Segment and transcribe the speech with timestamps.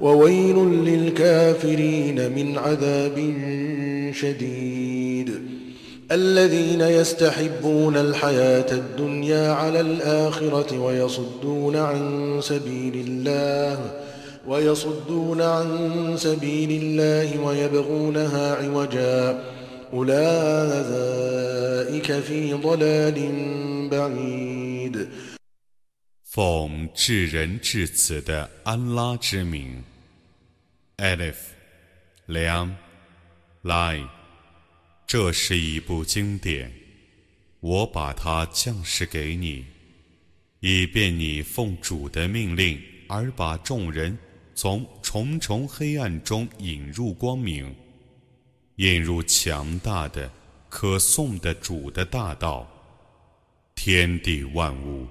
[0.00, 3.34] وويل للكافرين من عذاب
[4.14, 5.30] شديد
[6.12, 13.90] الذين يستحبون الحياة الدنيا على الآخرة ويصدون عن سبيل الله
[14.48, 15.66] ويصدون عن
[16.16, 19.44] سبيل الله ويبغونها عوجا
[19.92, 21.32] أولئك
[22.12, 23.30] في ضلال
[23.90, 25.08] بعيد
[26.34, 29.87] 奉至仁至慈的安拉之名。
[30.99, 31.35] Alif，
[32.25, 32.75] 梁
[33.63, 34.05] ，Lai，
[35.07, 36.69] 这是一部经典，
[37.61, 39.65] 我把它降世给你，
[40.59, 44.17] 以便你奉主的命令而把众人
[44.53, 47.73] 从重重黑暗中引入光明，
[48.75, 50.29] 引入强大的、
[50.67, 52.69] 可颂的主的大道。
[53.73, 55.07] 天地万物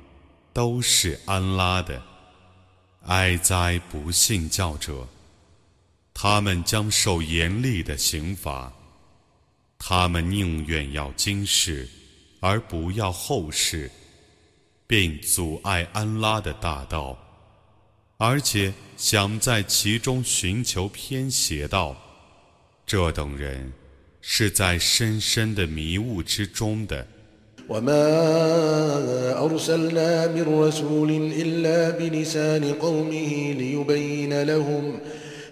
[0.52, 2.02] 都是安拉的，
[3.06, 5.08] 哀哉不信教者！
[6.20, 8.72] 他们将受严厉的刑罚，
[9.78, 11.88] 他们宁愿要今世，
[12.40, 13.88] 而不要后世，
[14.84, 17.16] 并阻碍安拉的大道，
[18.16, 21.96] 而且想在其中寻求偏邪道。
[22.84, 23.72] 这等人
[24.20, 27.06] 是在深深的迷雾之中的。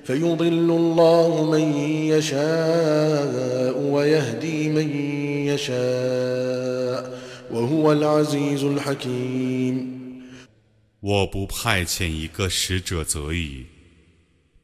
[0.06, 1.74] فيضل الله من
[2.08, 4.90] يشاء ويهدي من
[5.48, 7.22] يشاء
[7.52, 10.02] وهو العزيز الحكيم
[11.02, 13.66] 我不派遣一个使者则已，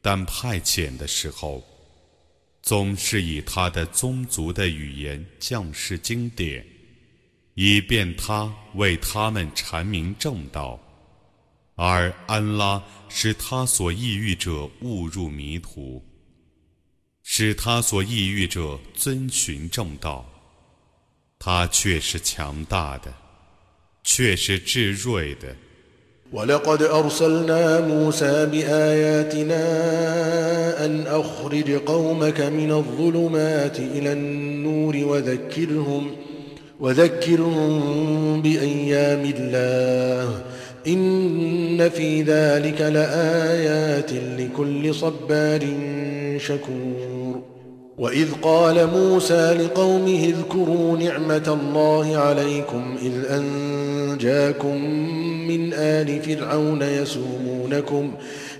[0.02, 1.64] 但派遣的时候，
[2.62, 6.64] 总是以他的宗族的语言降世经典，
[7.56, 10.80] 以便他为他们阐明正道。
[11.75, 16.03] 而安拉使他所抑郁者误入迷途，
[17.23, 20.25] 使他所抑郁者遵循正道，
[21.39, 23.13] 他却是强大的，
[24.05, 25.57] 却是至睿的。
[40.87, 45.61] إن في ذلك لآيات لكل صبار
[46.39, 47.43] شكور.
[47.99, 54.77] وإذ قال موسى لقومه اذكروا نعمة الله عليكم إذ أنجاكم
[55.49, 58.13] من آل فرعون يسومونكم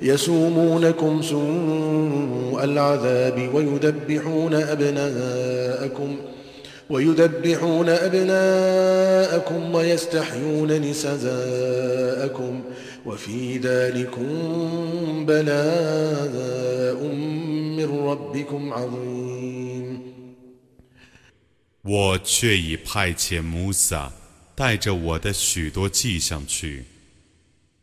[0.03, 6.42] يسومونكم سوء العذاب ويذبحون أبناءكم ۖ
[6.92, 12.64] ويذبحون أبناءكم ويستحيون نساءكم
[13.06, 17.04] وفي ذلكم بلاء
[17.78, 20.08] من ربكم عظيم
[21.84, 24.12] 我却已派遣穆萨
[24.54, 26.84] 带着我的许多迹象去。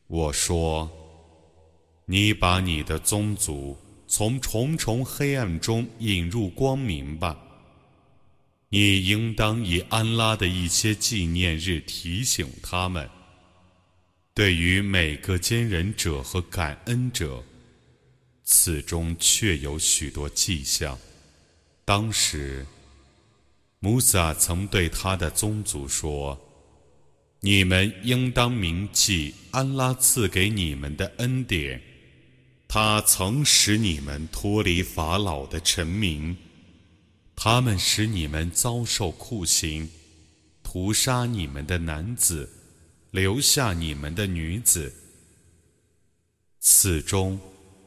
[0.06, 3.75] 我说：“你把你的宗族
[4.06, 7.38] 从重重黑暗中引入光明吧。”
[8.72, 13.09] 你应当以安拉的一些纪念日提醒他们。
[14.34, 17.44] 对于每个坚忍者和感恩者，
[18.44, 20.97] 此中确有许多迹象。
[21.84, 22.66] 当时，
[23.80, 26.40] 穆萨曾对他的宗族说
[27.41, 31.81] ：“你们应当铭记安拉赐给你们的恩典，
[32.68, 36.38] 他曾使你们脱离法老的臣民。”
[37.41, 39.89] 他们使你们遭受酷刑，
[40.62, 42.50] 屠杀你们的男子，
[43.12, 44.91] 留下你们的女子。
[46.59, 47.39] 此中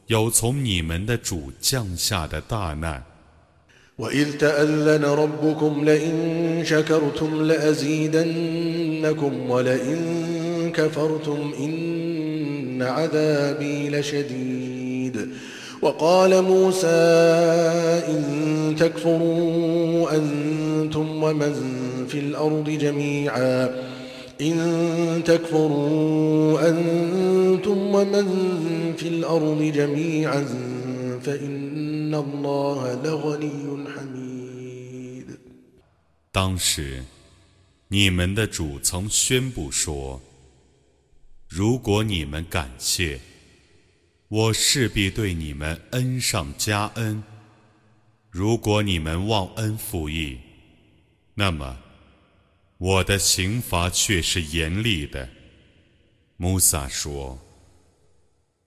[0.07, 3.05] 有从你们的主降下的大难。
[15.82, 16.86] وقال موسى
[18.08, 21.54] إن تكفروا أنتم ومن
[22.08, 23.70] في الأرض جميعا
[24.40, 28.26] إن تكفروا أنتم ومن
[28.96, 30.44] في الأرض جميعا
[31.22, 31.68] فإن
[32.08, 35.26] إن الله لغني حميد
[36.32, 37.02] 当时，
[37.88, 43.20] 你们的主曾宣布说：“如果你们感谢，
[44.33, 47.21] 我势必对你们恩上加恩；
[48.31, 50.39] 如果你们忘恩负义，
[51.35, 51.77] 那么
[52.79, 55.29] 我的刑罚却是严厉的。”
[56.37, 57.39] 穆萨说：“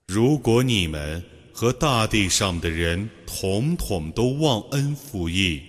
[0.07, 1.21] 如果你们
[1.51, 5.61] 和大地上的人统统都忘恩负义，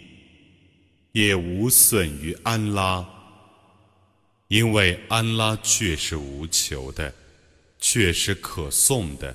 [1.11, 3.05] 也无损于安拉，
[4.47, 7.13] 因为安拉却是无求的，
[7.81, 9.35] 却是可颂的。”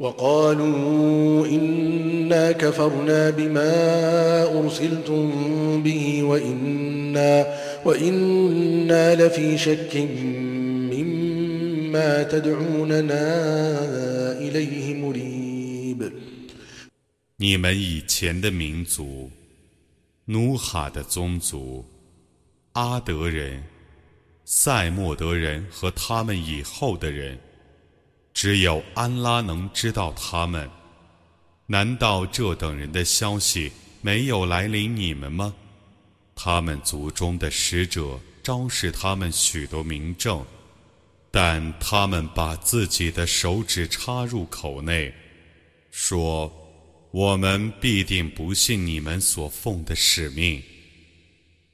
[0.00, 3.72] وقالوا إنا كفرنا بما
[4.60, 7.46] أرسلتم به وإنا,
[7.84, 9.96] وإنا لفي شك
[10.92, 13.24] مما تدعوننا
[14.38, 16.12] إليه مريب
[17.38, 19.30] 你们以前的民族，
[20.26, 21.84] 努哈的宗族，
[22.72, 23.62] 阿德人、
[24.44, 27.38] 塞莫德人和他们以后的人。
[28.33, 30.69] 只有安拉能知道他们。
[31.67, 35.53] 难道这等人的消息没有来临你们吗？
[36.35, 40.43] 他们族中的使者昭示他们许多明证，
[41.29, 45.13] 但他们把自己的手指插入口内，
[45.91, 46.51] 说
[47.11, 50.61] ：“我们必定不信你们所奉的使命。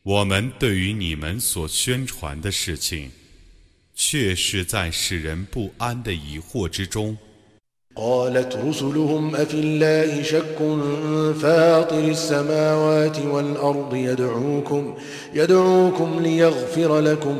[0.03, 3.12] 我们对于你们所宣传的事情。”
[3.96, 7.16] 却是在使人不安的疑惑之中。
[7.96, 10.58] قالت رسلهم أفي الله شك
[11.43, 14.94] فاطر السماوات والأرض يدعوكم
[15.34, 17.37] يدعوكم ليغفر لكم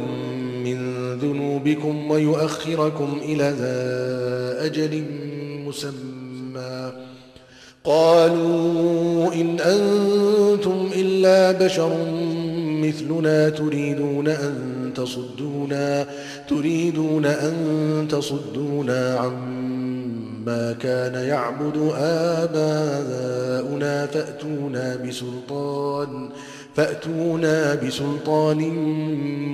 [0.65, 5.05] من ذنوبكم ويؤخركم إلى ذا أجل
[5.67, 6.93] مسمى
[7.85, 11.97] قالوا إن أنتم إلا بشر
[12.83, 16.07] مثلنا تريدون أن تصدونا
[16.49, 21.77] تريدون أن تصدونا عما كان يعبد
[22.43, 26.31] آباؤنا فأتونا بسلطان
[26.77, 28.59] فأتونا بسلطان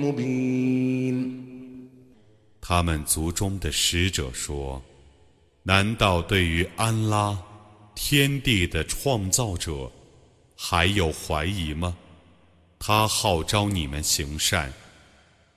[0.03, 1.39] مبين
[2.61, 7.37] 他们族中的使者说：“难道对于安拉，
[7.95, 9.91] 天地的创造者，
[10.55, 11.97] 还有怀疑吗？
[12.77, 14.71] 他号召你们行善。”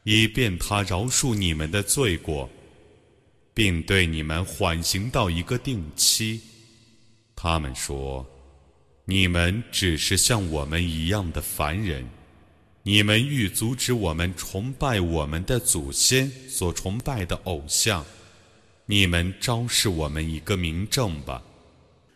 [0.09, 2.49] 以便他饶恕你们的罪过，
[3.53, 6.39] 并对你们缓刑到一个定期。
[7.35, 8.25] 他们说
[9.03, 12.07] ：“你们只是像我们一样的凡人，
[12.83, 18.05] 你们欲阻止我们崇拜我们的祖先所崇拜的偶像，
[18.85, 21.43] 你们昭示我们一个明证吧。”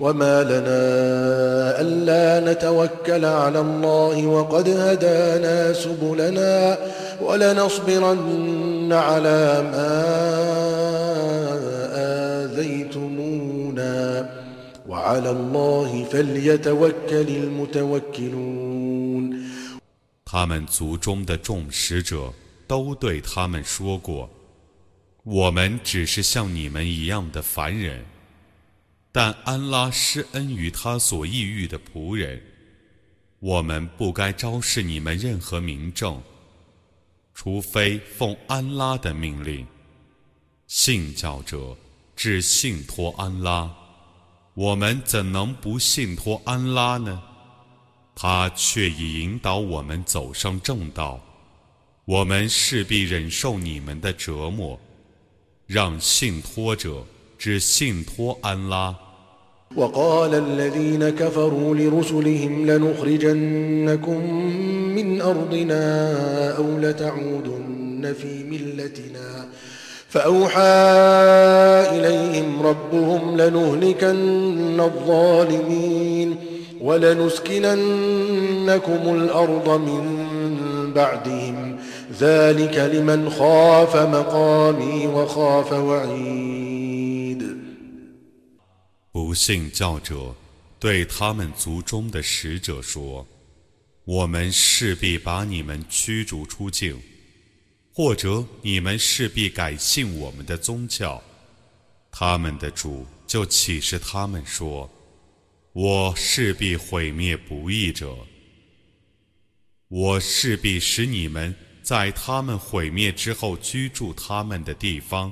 [0.00, 6.78] وما لنا ألا نتوكل على الله وقد هدانا سبلنا
[7.22, 10.06] ولنصبرن على ما
[12.44, 14.30] آذيتمونا
[14.88, 18.80] وعلى الله فليتوكل المتوكلون
[20.24, 22.32] 他们族中的众使者
[22.68, 24.28] 都对他们说过：“
[25.24, 28.04] 我们只是像你们一样的凡人。”
[29.15, 32.43] 但安拉施恩于他所抑郁的仆人，
[33.39, 36.21] 我们不该昭示你们任何明证，
[37.33, 39.65] 除非奉安拉的命令。
[40.67, 41.77] 信教者
[42.13, 43.73] 只信托安拉，
[44.53, 47.23] 我们怎能不信托安拉呢？
[48.15, 51.23] 他却已引导我们走上正道，
[52.03, 54.77] 我们势必忍受你们的折磨，
[55.65, 57.07] 让信托者
[57.37, 58.93] 只信托安拉。
[59.75, 64.43] وقال الذين كفروا لرسلهم لنخرجنكم
[64.95, 66.11] من أرضنا
[66.57, 69.45] أو لتعودن في ملتنا.
[70.09, 70.61] فأوحى
[71.91, 76.35] إليهم ربهم لنهلكن الظالمين
[76.81, 77.79] ولنسكننكم
[79.05, 80.03] الأرض من
[80.95, 81.75] بعدهم.
[82.19, 87.64] ذلك لمن خاف مقامي وخاف وعيد.
[89.15, 90.35] 不信教者
[90.77, 93.25] 对他们族中的使者说
[94.03, 97.01] ：“我们势必把你们驱逐出境，
[97.93, 101.23] 或者你们势必改信我们的宗教。”
[102.11, 104.91] 他们的主就启示他们说
[105.71, 108.17] ：“我势必毁灭不义者，
[109.87, 115.31] 我势必使你们在他们毁灭之后居住他们的地方。”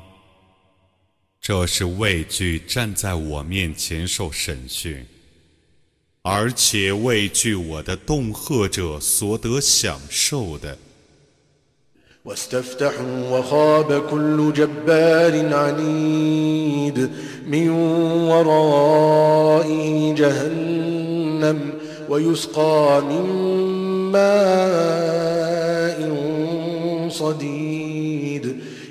[1.42, 5.06] 这是畏惧站在我面前受审讯，
[6.22, 10.76] 而且畏惧我的恫吓者所得享受的。
[12.24, 17.10] واستفتحوا وخاب كل جبار عنيد
[17.46, 17.70] من
[18.28, 21.58] ورائه جهنم
[22.08, 23.24] ويسقى من
[24.12, 26.00] ماء
[27.08, 27.61] صديد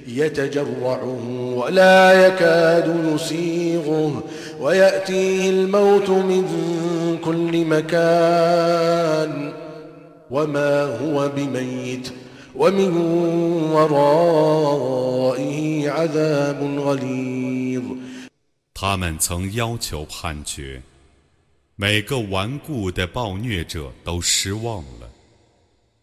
[0.08, 4.24] يتجرعه ولا يكاد يسيغه
[4.60, 6.44] ويأتيه الموت من
[7.24, 9.54] كل مكان
[10.32, 12.12] وما هو بميت
[12.56, 12.98] ومن
[13.72, 15.58] ورائه
[15.90, 17.84] عذاب غليظ
[18.74, 20.82] 他们曾要求判决，
[21.76, 25.10] 每个顽固的暴虐者都失望了，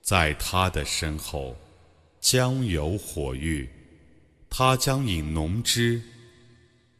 [0.02, 1.54] 在他的身后
[2.20, 3.68] 将有火狱。
[4.49, 6.01] 他将饮浓汁，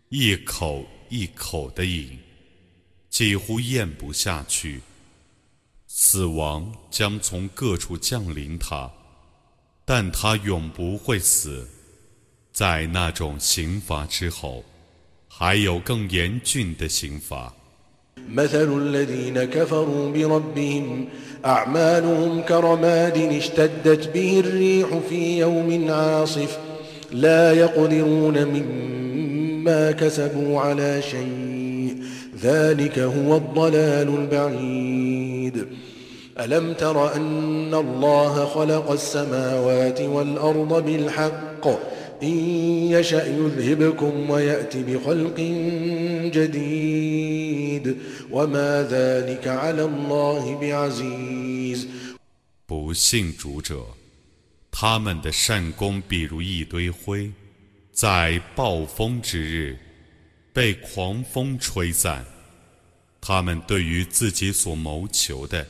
[0.10, 2.18] 一口一口的饮，
[3.10, 4.82] 几乎咽不下去。
[5.88, 8.89] 死亡将从各处降临他，
[9.84, 11.68] 但他永不会死。
[12.53, 14.63] 在那种刑罚之后，
[15.27, 17.53] 还有更严峻的刑罚。
[27.12, 31.97] لا يقدرون مما كسبوا على شيء
[32.43, 35.66] ذلك هو الضلال البعيد
[36.40, 41.66] ألم تر أن الله خلق السماوات والأرض بالحق
[42.23, 42.38] إن
[42.90, 45.40] يشأ يذهبكم ويأت بخلق
[46.35, 47.97] جديد
[48.31, 51.88] وما ذلك على الله بعزيز
[52.66, 53.85] 不信主者
[54.81, 57.29] 他们的善功，比如一堆灰，
[57.91, 59.77] 在暴风之日
[60.53, 62.25] 被狂风吹散。
[63.19, 65.67] 他们对于自己所谋求的，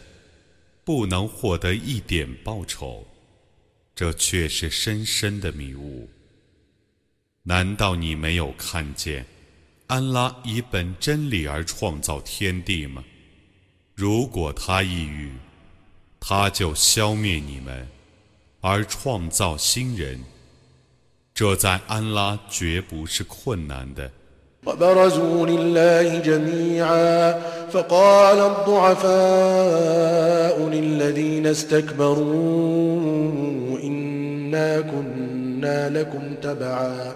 [0.83, 3.03] 不能获得一点报酬，
[3.95, 6.07] 这却是深深的迷雾。
[7.41, 9.25] 难道你没有看见，
[9.87, 13.03] 安拉以本真理而创造天地吗？
[13.95, 15.31] 如果他抑郁，
[16.19, 17.87] 他就消灭你们。
[18.60, 20.20] 而创造新人，
[21.34, 24.10] 这在安拉绝不是困难的。
[24.66, 27.32] وبرزوا لله جميعا
[27.68, 29.76] فقال الضعفاء
[30.68, 32.20] للذين استكبروا
[33.82, 37.14] إنا كنا لكم تبعا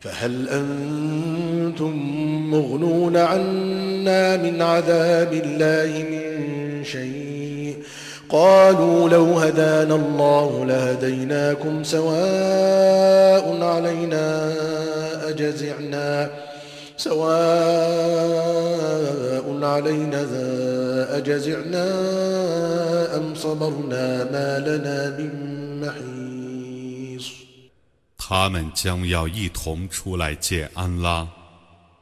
[0.00, 1.96] فهل أنتم
[2.50, 7.39] مغنون عنا من عذاب الله من شيء
[8.30, 14.52] قالوا لو هدانا الله لهديناكم سواء علينا
[15.28, 16.30] أجزعنا
[16.96, 17.34] سواء
[19.62, 20.26] علينا
[21.18, 21.86] أجزعنا
[23.16, 25.30] أم صبرنا ما لنا من
[25.80, 26.26] محيص
[28.18, 31.28] 他们将要一同出来见安拉，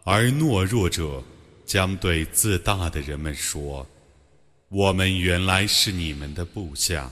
[0.05, 1.23] 而懦弱者
[1.67, 3.87] 将对自大的人们说。
[4.70, 7.12] 我们原来是你们的部下，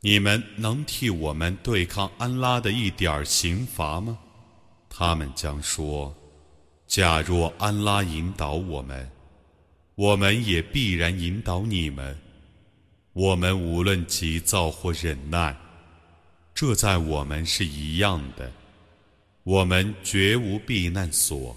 [0.00, 4.18] 你们能替我们对抗安拉的一点刑罚吗？
[4.90, 6.12] 他们将说：
[6.88, 9.08] 假若安拉引导我们，
[9.94, 12.18] 我们也必然引导你们。
[13.12, 15.56] 我们无论急躁或忍耐，
[16.52, 18.50] 这在我们是一样的。
[19.44, 21.56] 我们绝无避难所。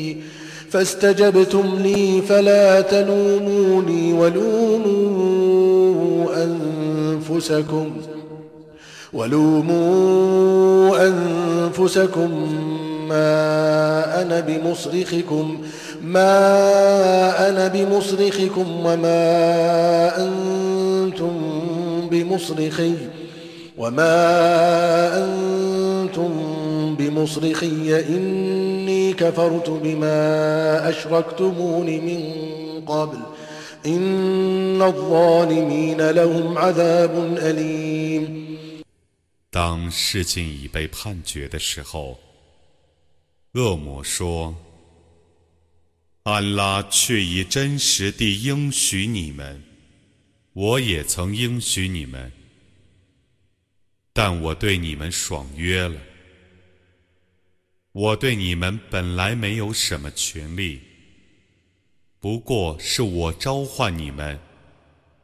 [0.71, 5.51] فاستجبتم لي فلا تلوموني ولوموا
[6.43, 7.91] أنفسكم
[9.13, 12.31] ولوموا أنفسكم
[13.09, 15.61] ما أنا بمصرخكم
[16.03, 21.31] ما أنا بمصرخكم وما أنتم
[22.11, 22.93] بمصرخي
[23.77, 24.13] وما
[25.17, 26.31] أنتم
[26.99, 27.95] بمصرخي
[29.10, 33.18] إني كفرت بما أشركتمون من قبل
[33.86, 38.46] إن الظالمين لهم عذاب أليم
[39.50, 42.20] 当事情已被判决的时候，
[43.54, 44.54] 恶魔说：“
[46.22, 49.64] 安拉却已真实地应许你们，
[50.52, 52.30] 我也曾应许你们，
[54.12, 55.96] 但我对你们爽约了。
[57.91, 60.81] 我对你们本来没有什么权利，
[62.19, 64.39] 不过是我召唤你们，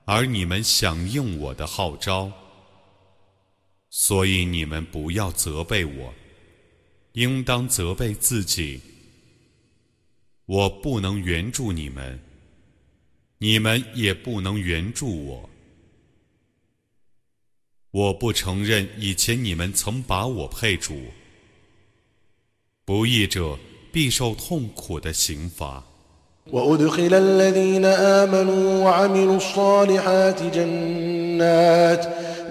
[0.06, 2.32] 而你们响应我的号召。”
[3.90, 6.14] 所以你们不要责备我，
[7.14, 8.82] 应当责备自己。
[10.46, 12.20] 我不能援助你们，
[13.38, 15.50] 你们也不能援助我。
[17.92, 21.02] 我不承认以前你们曾把我配主。
[22.87, 23.59] 不义者
[23.93, 25.85] 必受痛苦的刑罚。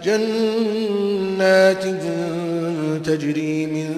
[0.04, 1.84] جنات
[3.06, 3.96] تجري من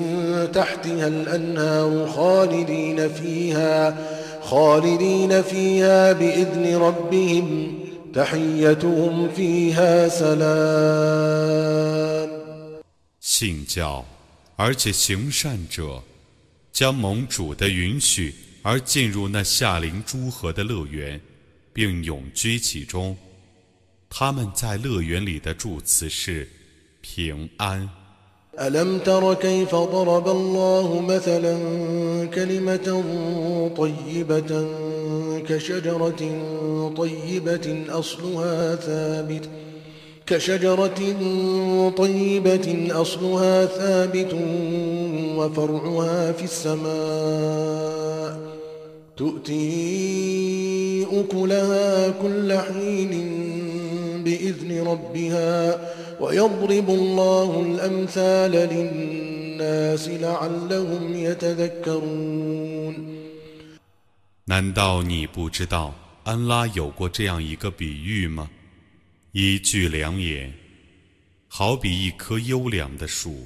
[0.53, 3.97] تحتها الأنهار خالدين فيها
[4.41, 7.79] خالدين فيها بإذن ربهم
[8.13, 11.63] تحيتهم فيها سلام
[13.21, 14.03] 信教
[14.57, 16.03] 而且行善者，
[16.71, 21.21] 将盟主的允许而进入那夏灵诸河的乐园，
[21.71, 23.15] 并永居其中。
[24.09, 26.47] 他们在乐园里的祝词是
[27.01, 27.89] 平安。
[28.59, 31.55] ألم تر كيف ضرب الله مثلا
[32.29, 32.87] كلمة
[33.77, 34.51] طيبة
[35.47, 36.21] كشجرة
[36.97, 39.49] طيبة أصلها ثابت
[40.25, 40.99] كشجرة
[41.97, 44.33] طيبة أصلها ثابت
[45.37, 48.31] وفرعها في السماء
[49.17, 53.13] تؤتي أكلها كل حين
[64.45, 68.49] 难道你不知道安拉有过这样一个比喻吗？
[69.33, 70.53] 一句良言，
[71.49, 73.45] 好比一棵优良的树，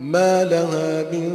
[0.00, 1.30] ما لها من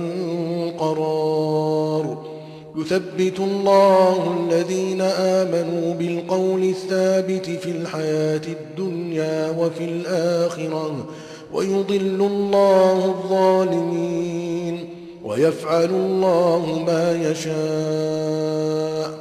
[0.77, 2.31] قرار
[2.77, 11.09] يثبت الله الذين آمنوا بالقول الثابت في الحياة الدنيا وفي الآخرة
[11.53, 14.89] ويضل الله الظالمين
[15.23, 19.11] ويفعل الله ما يشاء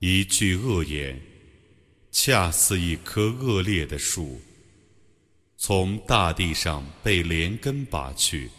[0.00, 1.16] 一句恶言，
[2.12, 4.38] 恰似一棵恶劣的树，
[5.61, 8.49] 从大地上被连根拔去，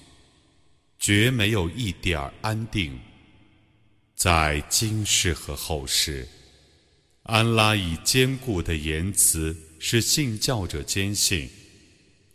[0.98, 3.00] 绝没有一点安定。
[4.14, 6.28] 在今世和后世，
[7.22, 11.48] 安拉以坚固的言辞使信教者坚信，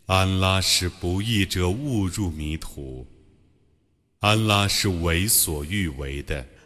[0.08, 3.06] 安拉使不义者误入迷途，
[4.18, 6.44] 安拉是为所欲为的。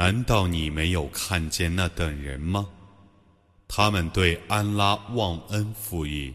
[0.00, 2.66] 难道你没有看见那等人吗？
[3.68, 6.32] 他们对安拉忘恩负义，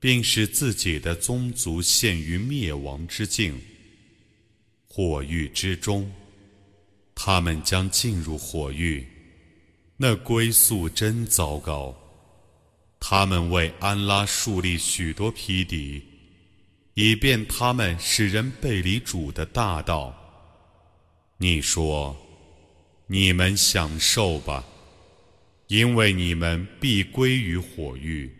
[0.00, 3.56] 并使自己的宗族陷于灭亡之境。
[4.88, 6.10] 火狱之中，
[7.14, 9.06] 他们将进入火狱，
[9.96, 11.96] 那归宿真糟糕。
[12.98, 16.02] 他们为安拉树立许多批敌，
[16.94, 20.12] 以便他们使人背离主的大道。
[21.36, 22.16] 你说，
[23.07, 24.63] 你们享受吧，
[25.67, 28.31] 因为你们必归于火狱。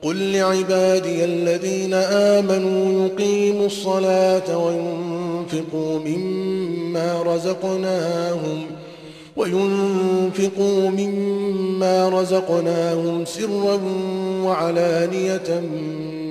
[0.00, 8.66] قل لعبادي الذين آمنوا يقيموا الصلاة وينفقوا مما رزقناهم
[9.36, 13.80] وينفقوا مما رزقناهم سرا
[14.44, 15.60] وعلانية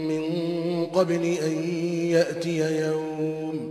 [0.10, 1.70] من قبل أن
[2.10, 3.71] يأتي يوم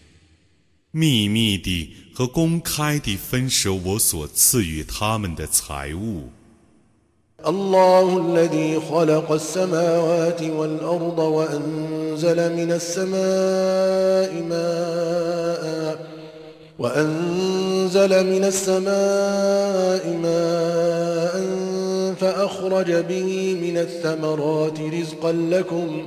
[0.90, 6.30] 秘密地和公开地分舍我所赐予他们的财物。”
[7.44, 15.98] الله الذي خلق السماوات والأرض وأنزل من السماء ماء
[16.78, 21.46] وأنزل من السماء ماء
[22.20, 26.06] فأخرج به من الثمرات رزقا لكم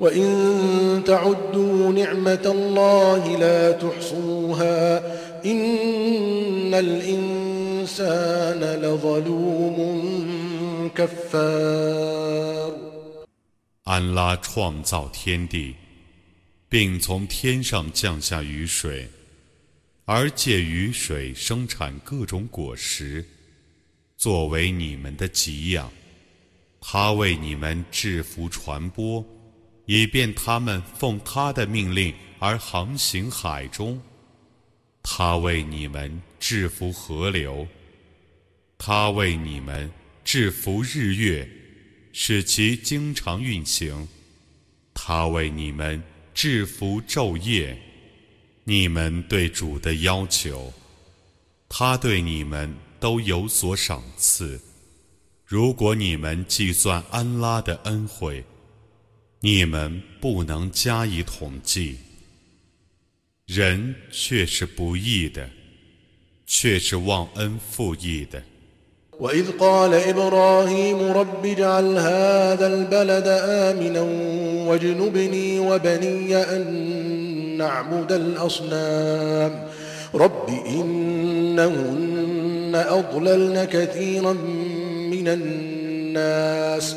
[0.00, 4.98] وإن تعدوا نعمة الله لا تحصوها
[5.44, 9.78] إن الإنسان لظلوم
[10.94, 12.72] كفار
[13.84, 15.74] 安拉创造天地，
[16.68, 19.08] 并从天上降下雨水，
[20.06, 23.24] 而借雨水生产各种果实，
[24.16, 25.90] 作为你们的给养。
[26.80, 29.24] 他为你们制服传播，
[29.91, 33.99] 以便他们奉他的命令而航行海中。
[35.01, 37.67] 他为你们制服河流，
[38.77, 39.91] 他为你们
[40.23, 41.49] 制服日月。
[42.11, 44.07] 使其经常运行，
[44.93, 46.03] 他为你们
[46.35, 47.75] 制服昼夜，
[48.65, 50.71] 你们对主的要求，
[51.67, 54.61] 他对你们都有所赏赐。
[55.45, 58.43] 如果你们计算安拉的恩惠，
[59.40, 61.96] 你们不能加以统计。
[63.46, 65.50] 人却是不义的，
[66.46, 68.42] 却是忘恩负义的。
[69.20, 74.00] وإذ قال إبراهيم رب اجعل هذا البلد آمنا
[74.68, 79.68] واجنبني وبني أن نعبد الأصنام
[80.14, 84.32] رب إنهن أضللن كثيرا
[85.12, 86.96] من الناس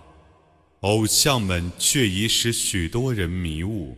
[0.80, 3.96] 偶像们却已使许多人迷雾。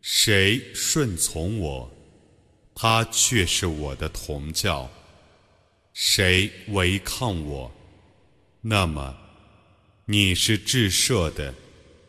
[0.00, 1.90] 谁顺从我，
[2.74, 4.90] 他却是我的同教。”
[5.94, 7.70] 谁违抗我，
[8.60, 9.16] 那么
[10.06, 11.54] 你是至赦的，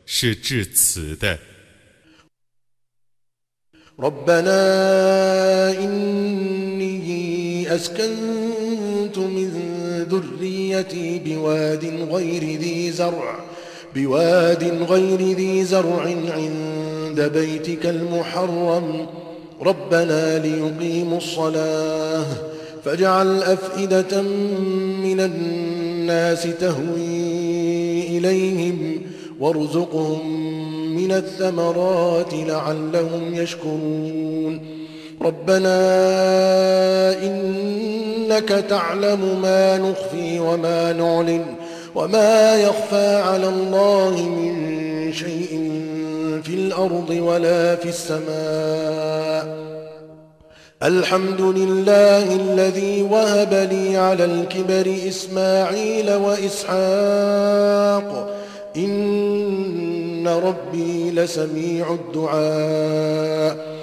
[0.06, 1.40] 是至慈的。
[3.98, 9.50] ربنا إني أسكنت من
[10.10, 13.49] ذريتي بواد غير ذي زرع
[13.95, 16.03] بواد غير ذي زرع
[16.37, 19.07] عند بيتك المحرم.
[19.63, 22.25] ربنا ليقيموا الصلاة
[22.85, 24.23] فاجعل أفئدة
[25.03, 29.03] من الناس تهوي إليهم
[29.41, 30.41] وارزقهم
[30.97, 34.61] من الثمرات لعلهم يشكرون.
[35.23, 35.77] ربنا
[37.23, 41.45] إنك تعلم ما نخفي وما نعلن
[41.96, 45.52] وما يخفى على الله من شيء
[46.44, 49.66] في الأرض ولا في السماء
[50.84, 58.08] الحمد لله الذي وهب لي على الكبر إسماعيل وإسحاق
[58.78, 63.76] إن ربي لسميع الدعاء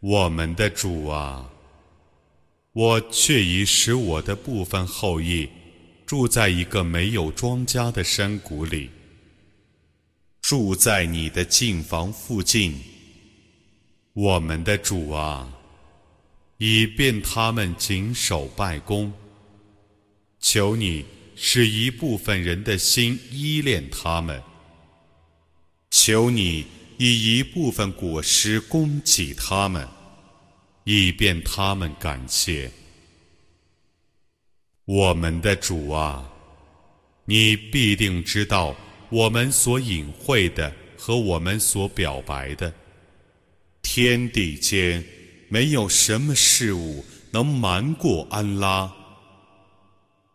[0.00, 1.44] 我们的主啊，
[2.72, 5.48] 我却已使我的部分后裔
[6.11, 8.89] 住在一个没有庄稼的山谷里，
[10.41, 12.77] 住在你的近房附近。
[14.11, 15.49] 我们的主啊，
[16.57, 19.13] 以便他们谨守拜功，
[20.41, 21.05] 求你
[21.37, 24.43] 使一部分人的心依恋他们，
[25.91, 26.65] 求你。
[26.97, 29.87] 以一部分果实供给他们，
[30.83, 32.69] 以便他们感谢
[34.85, 36.27] 我们的主啊！
[37.25, 38.75] 你必定知道
[39.09, 42.73] 我们所隐晦的和我们所表白的。
[43.81, 45.03] 天地间
[45.47, 48.91] 没有什么事物能瞒过安拉，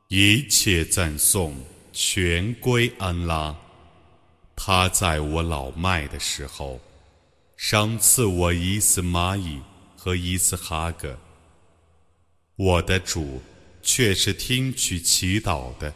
[0.08, 1.56] 一切赞颂
[1.92, 3.54] 全归安拉。
[4.54, 6.80] 他在我老迈的时候，
[7.56, 9.60] 赏赐我伊斯玛仪
[9.96, 11.18] 和伊斯哈格。
[12.56, 13.42] 我的主
[13.86, 15.94] 却是听取祈祷的。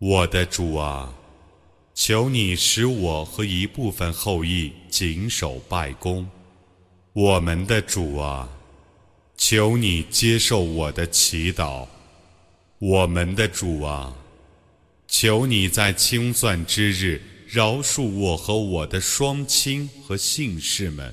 [0.00, 1.14] 我的主啊，
[1.94, 6.26] 求你使我和一部分后裔谨守拜功。
[7.12, 8.48] 我们的主啊，
[9.36, 11.84] 求你接受我的祈祷。
[12.78, 14.12] 我们的主啊，
[15.08, 21.12] 求你在清算之日饶恕我和我的双亲和姓氏们。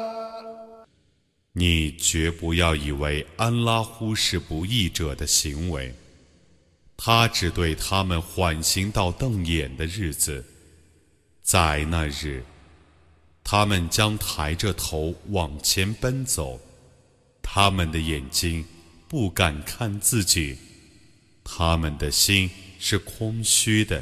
[1.53, 5.93] 你绝不要以为安拉忽视不义者的行为，
[6.95, 10.45] 他只对他们缓刑到瞪眼的日子，
[11.43, 12.41] 在那日，
[13.43, 16.57] 他们将抬着头往前奔走，
[17.41, 18.63] 他们的眼睛
[19.09, 20.57] 不敢看自己，
[21.43, 24.01] 他们的心是空虚的。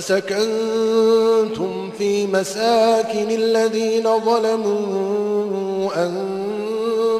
[0.00, 5.90] وسكنتم في مساكن الذين ظلموا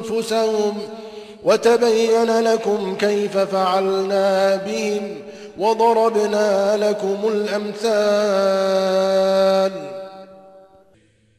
[0.07, 0.79] أنفسهم
[1.45, 5.17] وتبين لكم كيف فعلنا بهم
[5.59, 8.67] وضربنا لكم الأمثال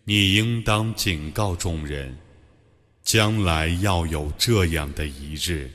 [0.10, 2.15] 你应当警告众人，
[3.03, 5.69] 将来要有这样的一日，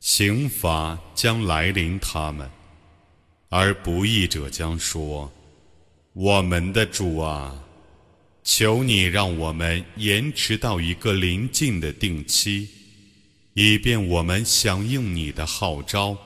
[0.00, 2.48] 刑罚将来临他们。
[3.53, 5.29] 而不义者将说
[6.15, 7.61] ：“我们的主啊，
[8.45, 12.69] 求你让我们延迟到一个临近的定期，
[13.53, 16.17] 以便我们响应你的号召，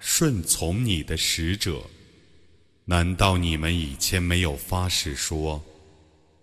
[0.00, 1.80] 顺从你的使者。
[2.86, 5.62] 难道你们以前没有发誓说，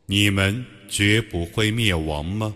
[0.06, 2.56] 你们绝不会灭亡吗？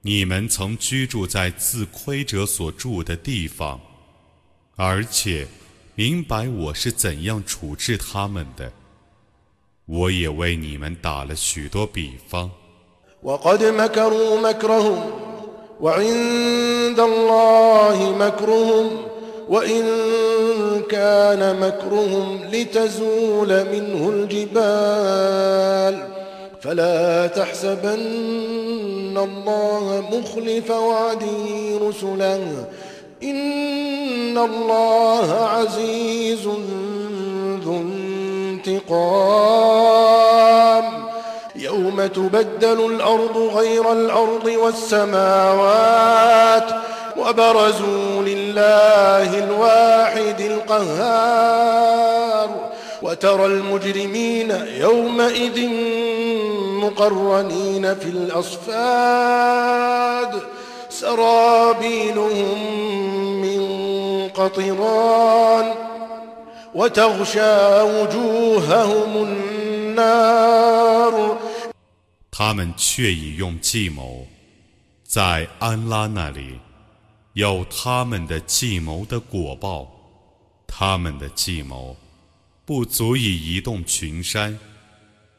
[0.00, 3.80] 你们曾居住在自亏者所住的地方，
[4.74, 5.46] 而且。”
[5.95, 8.71] 明白我是怎样处置他们的，
[9.85, 12.51] 我也为你们打了许多比方。
[15.79, 18.87] وعند الله مكرهم
[19.49, 19.83] وإن
[20.89, 25.95] كان مكرهم لتزول منه الجبال
[26.61, 32.67] فلا تحسبن الله مخلف وعده رسله
[33.22, 36.48] إن الله عزيز
[37.64, 39.22] ذو انتقام.
[41.56, 46.02] يوم تبدل الأرض غير الأرض والسماوات
[47.16, 51.92] وبرزوا لله الواحد القهار.
[53.02, 55.68] وترى المجرمين يومئذ
[56.82, 58.62] مقرنين في الأصفاد.
[60.91, 62.59] سرابيلهم
[63.41, 63.59] من
[64.29, 65.75] قطران
[66.75, 71.37] وتغشى وجوههم النار
[72.31, 74.27] 他们却已用计谋，
[75.03, 76.59] 在安拉那里
[77.33, 79.87] 有他们的计谋的果报，
[80.67, 81.97] 他们的计谋
[82.63, 84.59] 不足以移动群山。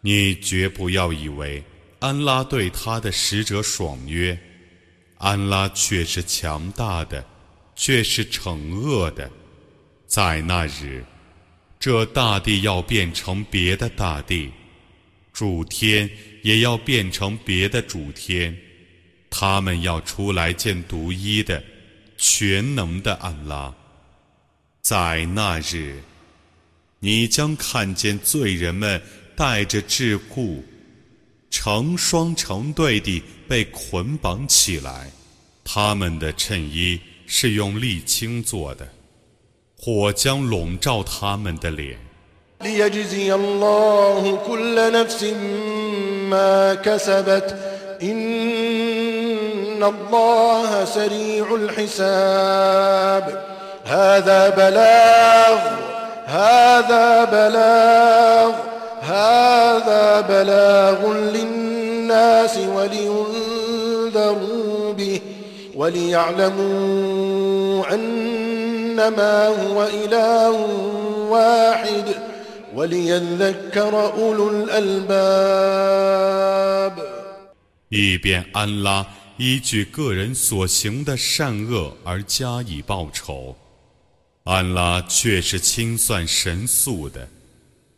[0.00, 1.62] 你绝不要以为
[2.00, 4.36] 安拉对他的使者爽约，
[5.23, 7.25] 安拉却是强大的，
[7.75, 9.31] 却是惩恶的。
[10.05, 11.03] 在那日，
[11.79, 14.51] 这大地要变成别的大地，
[15.31, 16.09] 主天。
[16.43, 18.53] 也要变成别的主天，
[19.29, 21.63] 他们要出来见独一的、
[22.17, 23.73] 全能的安拉。
[24.81, 26.03] 在那日，
[26.99, 29.01] 你将看见罪人们
[29.37, 30.61] 带着桎梏，
[31.55, 35.11] 成双成对地被捆绑起来，
[35.63, 38.87] 他们的衬衣是用沥青做的，
[39.79, 41.99] 火将笼罩他们的脸。
[59.02, 65.20] ما كسبت إن الله سريع الحساب هذا بلاغ هذا بلاغ هذا بلاغ للناس ولينذروا به
[65.74, 70.50] وليعلموا أنما هو إله
[71.30, 72.14] واحد
[77.88, 79.06] 以便安拉
[79.38, 83.56] 依据个人所行的善恶而加以报酬，
[84.44, 87.26] 安拉却是清算神速的，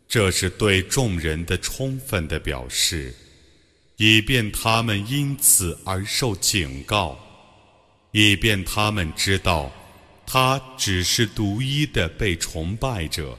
[0.07, 3.13] 这是对众人的充分的表示，
[3.97, 7.19] 以便他们因此而受警告，
[8.11, 9.71] 以便他们知道，
[10.25, 13.37] 他只是独一的被崇拜者。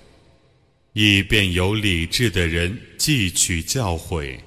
[0.99, 4.41] 以便有理智的人汲取教诲。